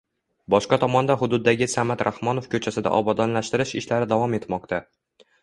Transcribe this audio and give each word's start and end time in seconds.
Boshqa 0.51 0.77
tomonda 0.83 1.17
hududdagi 1.19 1.67
Samat 1.73 2.01
Rahmonov 2.07 2.47
koʻchasida 2.55 2.95
obodonlashtirish 3.01 3.75
ishlari 3.83 4.11
davom 4.17 4.37
etmoqda. 4.41 4.83